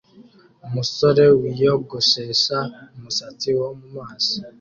umusore 0.67 1.23
wiyogoshesha 1.39 2.57
umusatsi 2.95 3.49
wo 3.57 3.67
mumaso 3.79 4.35